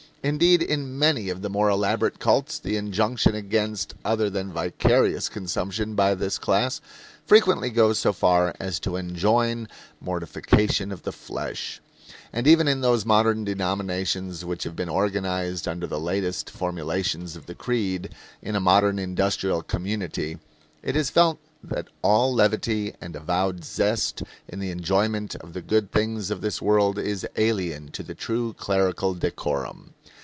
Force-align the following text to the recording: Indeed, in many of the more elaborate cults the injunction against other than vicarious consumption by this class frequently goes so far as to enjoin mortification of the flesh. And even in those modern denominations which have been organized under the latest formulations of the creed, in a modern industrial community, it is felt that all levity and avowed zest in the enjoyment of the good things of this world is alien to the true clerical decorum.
Indeed, 0.23 0.61
in 0.61 0.99
many 0.99 1.29
of 1.29 1.41
the 1.41 1.49
more 1.49 1.67
elaborate 1.67 2.19
cults 2.19 2.59
the 2.59 2.77
injunction 2.77 3.33
against 3.33 3.95
other 4.05 4.29
than 4.29 4.53
vicarious 4.53 5.27
consumption 5.29 5.95
by 5.95 6.13
this 6.13 6.37
class 6.37 6.79
frequently 7.25 7.71
goes 7.71 7.97
so 7.97 8.13
far 8.13 8.53
as 8.59 8.79
to 8.81 8.97
enjoin 8.97 9.67
mortification 9.99 10.91
of 10.91 11.01
the 11.01 11.11
flesh. 11.11 11.81
And 12.31 12.45
even 12.45 12.67
in 12.67 12.81
those 12.81 13.03
modern 13.03 13.43
denominations 13.45 14.45
which 14.45 14.63
have 14.63 14.75
been 14.75 14.89
organized 14.89 15.67
under 15.67 15.87
the 15.87 15.99
latest 15.99 16.51
formulations 16.51 17.35
of 17.35 17.47
the 17.47 17.55
creed, 17.55 18.13
in 18.43 18.55
a 18.55 18.59
modern 18.59 18.99
industrial 18.99 19.63
community, 19.63 20.37
it 20.83 20.95
is 20.95 21.09
felt 21.09 21.39
that 21.63 21.87
all 22.03 22.31
levity 22.33 22.91
and 23.01 23.15
avowed 23.15 23.63
zest 23.63 24.21
in 24.47 24.59
the 24.59 24.71
enjoyment 24.71 25.35
of 25.37 25.53
the 25.53 25.61
good 25.61 25.91
things 25.91 26.29
of 26.31 26.41
this 26.41 26.59
world 26.61 26.97
is 26.99 27.25
alien 27.37 27.89
to 27.91 28.01
the 28.03 28.15
true 28.15 28.53
clerical 28.53 29.13
decorum. 29.15 29.93